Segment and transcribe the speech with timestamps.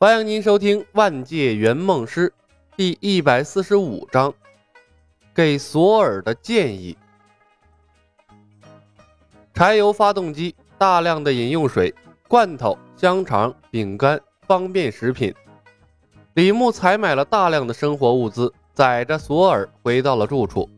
[0.00, 2.28] 欢迎您收听《万界圆梦师》
[2.76, 4.32] 第一百四十五章，
[5.34, 6.96] 给索尔的建议。
[9.52, 11.92] 柴油发动机、大量的饮用水、
[12.28, 15.34] 罐头、香肠、饼干、方便食品。
[16.34, 20.70] 李牧采买了大量的生活物资，载着索尔回到了住处。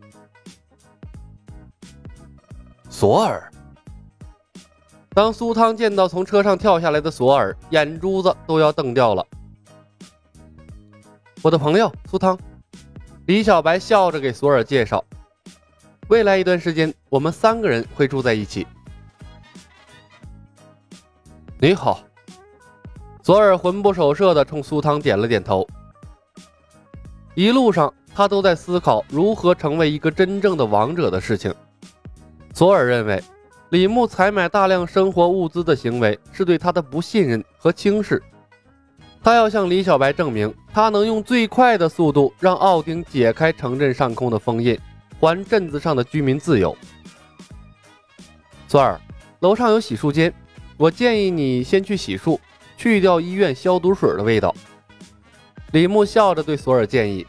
[2.88, 3.52] 索尔。
[5.12, 9.26] 当苏汤见到从车上跳下来的索尔，眼珠子都要瞪掉了。
[11.42, 12.38] 我的朋友苏汤，
[13.26, 15.04] 李小白笑着给索尔介绍，
[16.06, 18.64] 未来一段时间我们三个人会住在一起。
[21.58, 22.00] 你好，
[23.24, 25.66] 索尔魂不守舍地冲苏汤点了点头。
[27.34, 31.52] 一路上他都在思考如何成为一个真正的王者的事情。
[32.54, 33.20] 索尔认为。
[33.70, 38.20] 李牧采买大量生活物资的行为是对他的不信任和轻视，
[39.22, 44.76] 他要向李小白证明，他能用最快的速度让奥丁解开城镇上空的封印，
[45.20, 46.76] 还镇子上的居民自由。
[48.66, 49.00] 索尔，
[49.38, 50.34] 楼上有洗漱间，
[50.76, 52.40] 我建议你先去洗漱，
[52.76, 54.52] 去掉医院消毒水的味道。
[55.70, 57.24] 李牧笑着对索尔建议：“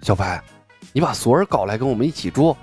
[0.00, 0.40] 小白，
[0.92, 2.56] 你把索尔搞来跟我们一起住。”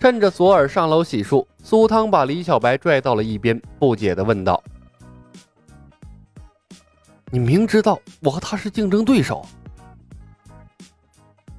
[0.00, 4.62] 趁着索尔上楼洗漱，苏汤把李小白拽到了一边，不解地问道
[7.30, 9.44] ：“你明知道我和他是竞争对手，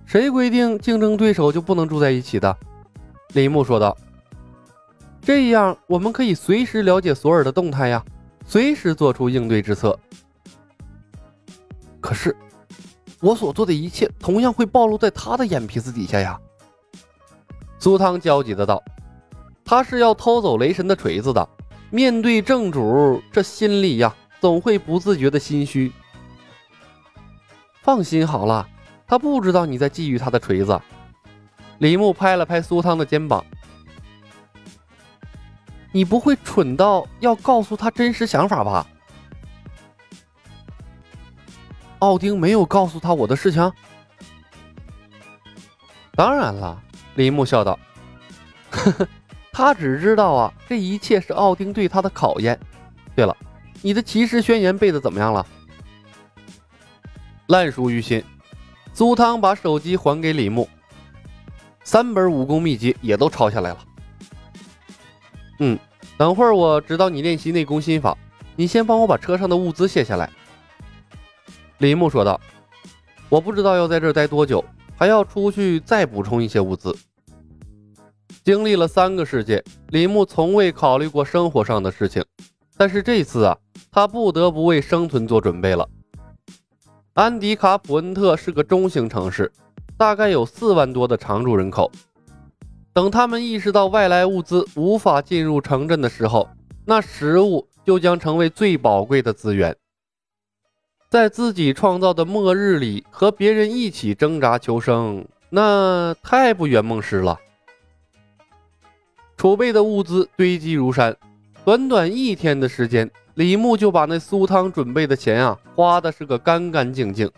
[0.08, 2.58] 谁规定竞争对手就不能住在一起的？”
[3.34, 3.96] 李牧说道
[5.22, 8.04] ：“这样我们可以随时了解索尔的动态呀，
[8.48, 9.96] 随时做出应对之策。
[12.00, 12.36] 可是，
[13.20, 16.36] 我所做的一切同样会暴露在他的眼皮子底下呀。”
[17.82, 18.84] 苏汤焦急的道
[19.66, 21.50] ：“他是要偷走雷神的锤子的，
[21.90, 25.92] 面对正主，这心里呀，总会不自觉的心虚。
[27.82, 28.70] 放心好了，
[29.08, 30.80] 他不知道你在觊觎他的锤子。”
[31.80, 33.44] 李牧拍了拍苏汤的肩膀
[35.92, 38.86] ：“你不会蠢到要告诉他真实想法吧？”
[41.98, 43.74] 奥丁没有告诉他我的事情。
[46.14, 46.80] 当然了。
[47.16, 47.78] 李牧笑道
[48.72, 49.08] ：“呵呵，
[49.52, 52.60] 他只知道啊，这一切是奥丁对他的考验。
[53.16, 53.36] 对了，
[53.82, 55.46] 你的骑士宣言背的怎么样了？”
[57.48, 58.24] 烂熟于心。
[58.94, 60.70] 苏汤把手机还给李牧，
[61.84, 63.78] 三本武功秘籍也都抄下来了。
[65.60, 65.78] 嗯，
[66.18, 68.18] 等会儿我指导你练习内功心法，
[68.56, 70.30] 你先帮我把车上的物资卸下来。”
[71.80, 72.40] 李牧说道
[73.28, 74.64] ：“我不知道要在这儿待多久。”
[75.02, 76.96] 还要出去再补充一些物资。
[78.44, 82.24] 经历了三个世界，李牧从未考虑过生活上的事情，
[82.78, 83.58] 但是这次啊，
[83.92, 85.90] 他不得不为生存做准备了。
[87.16, 89.52] 安迪卡普恩特是个中型城市，
[89.98, 91.92] 大概有四万多的常住人口。
[92.94, 96.48] 等他们意识到外来物资无法进入城镇的时候，
[96.86, 99.76] 那食物就将成为最宝贵的资源。
[101.12, 107.38] 在自己创造的末日里和别人一起挣扎求生，那太不圆梦师了。
[109.36, 111.14] 储备的物资堆积如山，
[111.66, 117.30] 短短一天的时间，李牧就把那苏汤准备的钱啊花的是个干干净净。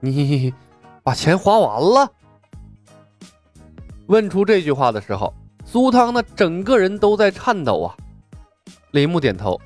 [0.00, 0.54] 你
[1.02, 2.10] 把钱花完了？
[4.06, 5.34] 问出这句话的时候，
[5.66, 7.94] 苏汤那整个人都在颤抖啊。
[8.92, 9.60] 李牧点头。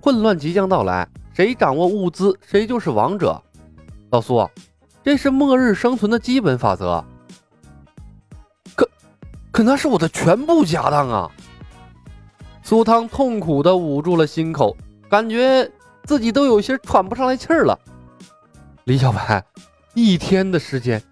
[0.00, 3.40] 混乱即将到来，谁掌握物资，谁就是王者。
[4.10, 4.48] 老苏，
[5.04, 7.04] 这是末日生存的基本法则。
[8.74, 8.88] 可，
[9.50, 11.30] 可那是我的全部家当啊！
[12.62, 14.76] 苏汤痛苦地捂住了心口，
[15.08, 15.70] 感觉
[16.04, 17.78] 自己都有些喘不上来气儿了。
[18.84, 19.44] 李小白，
[19.94, 21.02] 一天的时间，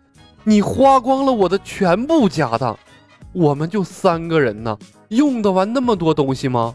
[0.44, 2.78] 你花光了我的全部家当，
[3.32, 4.76] 我们就三个人呢，
[5.08, 6.74] 用得完那么多东西吗？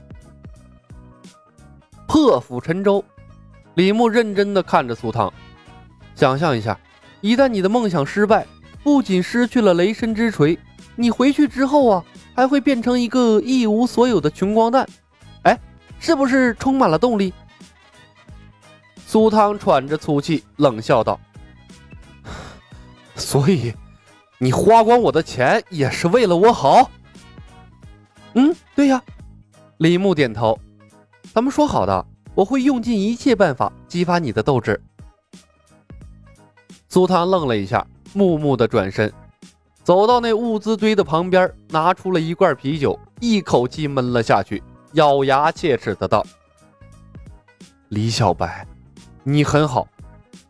[2.08, 3.04] 破釜沉舟，
[3.76, 5.32] 李牧认真的看着苏汤，
[6.16, 6.80] 想象一下，
[7.22, 8.46] 一旦你的梦想失败，
[8.84, 10.58] 不仅失去了雷神之锤，
[10.96, 12.06] 你回去之后啊，
[12.36, 14.88] 还会变成一个一无所有的穷光蛋，
[15.44, 15.60] 哎，
[16.00, 17.34] 是不是充满了动力？
[19.08, 21.20] 苏汤喘着粗气，冷笑道
[23.16, 23.74] ：“所以，
[24.40, 26.90] 你花光我的钱也是为了我好？”
[28.34, 29.02] 嗯，对呀，
[29.78, 30.60] 李牧点头。
[31.32, 32.06] 咱们说好的，
[32.36, 34.80] 我会用尽一切办法激发你的斗志。
[36.90, 39.12] 苏汤愣了一下，木木的转身，
[39.84, 44.62] 走到那物资堆的旁边，拿出了一罐啤酒，一口气闷了下去，
[44.94, 46.24] 咬牙切齿的道
[47.90, 48.68] ：“李小白，
[49.24, 49.88] 你很好，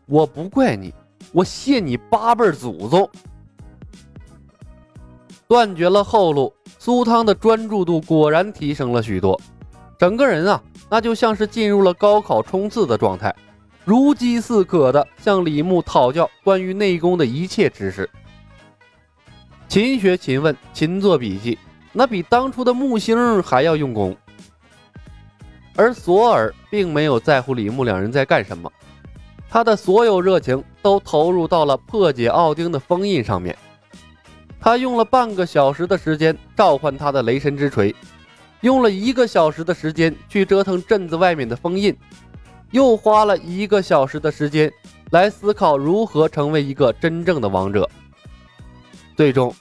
[0.04, 0.92] 我不怪你，
[1.32, 3.08] 我谢你八辈祖宗。”
[5.48, 9.40] 断绝了后路，苏汤的专注度果然提升了许多，
[9.98, 13.34] 整个人啊，那就像是进入了高考冲刺的状态，
[13.84, 18.08] 如饥似渴的向李牧讨教关于内功的一切知识，
[19.68, 21.58] 勤学勤问，勤做笔记，
[21.92, 24.16] 那比当初的木星还要用功。
[25.76, 28.70] 而索尔并没有在乎李牧两人在干什么，
[29.50, 33.56] 他的所有热情都投入到了破解奥丁的封印上面。
[34.60, 37.94] 他用了半个小时的时间召唤他的雷神之锤，
[38.64, 41.94] 用了一个小时的时间去折腾镇子外面的封印，
[42.70, 44.72] 又花了一个小时的时间
[45.10, 47.86] 来思考如何成为一个真正的王者。
[49.14, 49.54] 最终，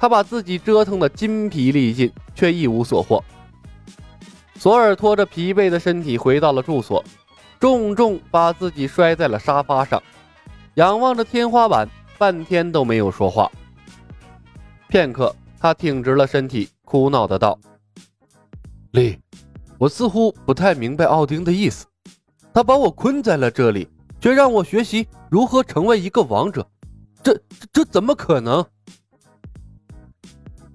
[0.00, 3.22] 他把自己折腾得筋疲力尽，却一无所获。
[4.56, 7.04] 索尔拖着疲惫的身体回到了住所，
[7.60, 10.02] 重重把自己摔在了沙发上，
[10.74, 11.88] 仰望着天花板，
[12.18, 13.48] 半天都没有说话。
[14.88, 17.56] 片刻，他挺直了身体，苦恼的道
[18.92, 19.18] ：“李，
[19.78, 21.86] 我似乎不太明白奥丁的意思。
[22.54, 23.88] 他把我困在了这里，
[24.20, 26.66] 却让我学习如何成为一个王者，
[27.22, 27.38] 这
[27.72, 28.64] 这怎么可能？”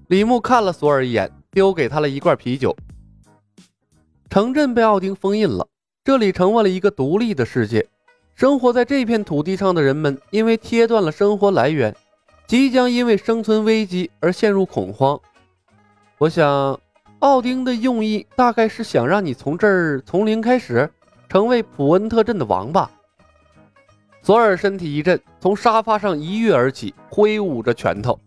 [0.08, 2.76] 李牧看了索尔一眼，丢给他了一罐啤酒。
[4.30, 5.68] 城镇被奥丁封印了，
[6.04, 7.88] 这里成为了一个独立的世界。
[8.36, 11.96] 生活在这片土地上的人们，因为切断了生活来源。
[12.46, 15.20] 即将因为生存危机而陷入恐慌。
[16.18, 16.80] 我想，
[17.24, 20.92] 奥丁的用意大概是想让你从这儿从零开始，
[21.30, 22.92] 成为普恩特镇的王吧。
[24.22, 28.20] 索尔身体一震，从沙发上一跃而起，挥舞着拳头。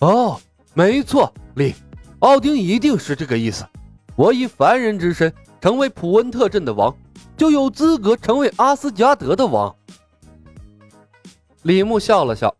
[0.00, 0.38] 哦，
[0.74, 1.74] 没错，李，
[2.18, 3.64] 奥丁一定是这个意思。
[4.16, 6.94] 我以凡人之身成为普恩特镇的王，
[7.38, 9.74] 就有资格成为阿斯加德的王。
[11.62, 12.54] 李牧笑了笑，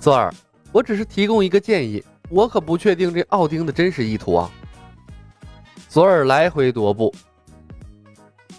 [0.00, 0.32] 索尔，
[0.70, 4.50] 我只是提供一个建议，我可不确定这奥丁的真实意图啊。
[5.88, 7.12] 索尔来回踱步，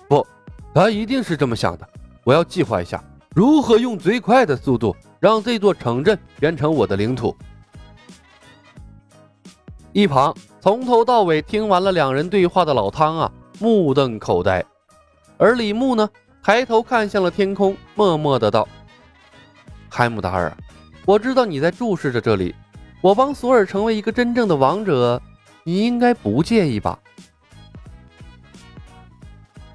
[0.07, 0.27] 不，
[0.73, 1.89] 他一定是这么想的。
[2.23, 3.01] 我要计划一下，
[3.33, 7.35] 如何用最快的速度让这座城镇变成我的领土。
[9.93, 14.63] 一旁从头到尾听完了两人对话的老汤啊，目瞪口呆，
[15.37, 16.09] 而李牧呢，
[16.43, 18.67] 抬头看向了天空，默默的道。
[19.89, 20.55] 海姆达尔，
[21.05, 22.53] 我知道你在注视着这里。
[23.01, 25.19] 我帮索尔成为一个真正的王者，
[25.63, 26.97] 你应该不介意吧？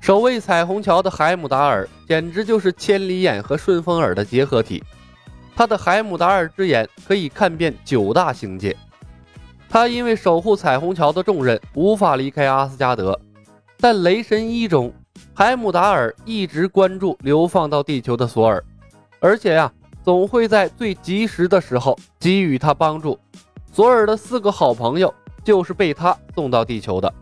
[0.01, 4.81] 守卫彩虹桥的海姆达尔简直就是千里眼和顺风耳的结合体。
[5.57, 8.77] 他的海姆达尔之眼可以看遍九大星界。
[9.69, 13.19] 他因为守护彩虹桥的重任，无法离开阿斯加德。
[13.79, 14.93] 但雷神一中，
[15.35, 18.63] 海姆达尔一直关注流放到地球的索尔，
[19.19, 19.73] 而且呀。
[20.07, 23.19] 总会在最及时的时候给予他帮助。
[23.73, 25.13] 索尔的四个好朋友
[25.43, 27.13] 就是被他送到地球的。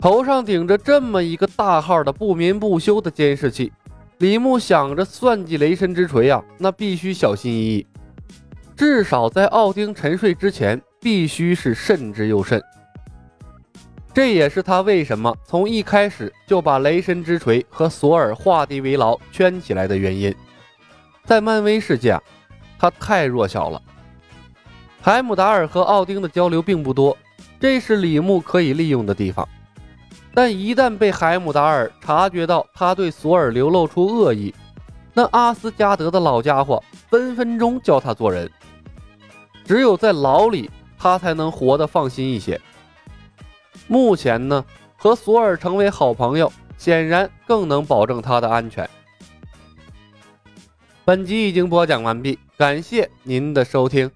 [0.00, 3.72] 头上顶着这么一个大号的不眠不休的监视器，
[4.18, 7.86] 李牧想着算计雷神之锤啊，那必须小心翼翼，
[8.76, 12.60] 至少在奥丁沉睡之前，必须是慎之又慎。
[14.12, 20.34] 这也是他为什么从一开始就把雷神之锤和索尔画地为牢圈起来的原因。
[21.28, 22.18] 在漫威世界，
[22.78, 23.82] 他太弱小了。
[24.98, 27.14] 海姆达尔和奥丁的交流并不多，
[27.60, 29.46] 这是李牧可以利用的地方。
[30.32, 34.54] 但一旦被海姆达尔察觉到他对索尔流露出恶意，
[35.12, 38.50] 那阿斯加德的老家伙分分钟教他做人。
[39.66, 42.58] 只有在牢里，他才能活得放心一些。
[43.86, 44.64] 目前呢，
[44.96, 48.88] 和索尔成为好朋友，显然更能保证他的安全。
[51.08, 54.10] 本集已经播讲完毕，感谢您的收听。